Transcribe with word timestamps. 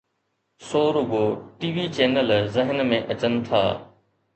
سو 0.67 0.81
رڳو 0.95 1.21
ٽي 1.59 1.69
V 1.75 1.85
channel 1.99 2.35
ذهن 2.59 2.87
۾ 2.93 3.05
اچن 3.15 3.41
ٿا. 3.47 3.65